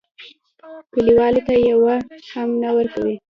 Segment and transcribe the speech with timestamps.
[0.93, 1.95] کلیوالو ته یوه
[2.33, 3.15] هم نه ورکوي.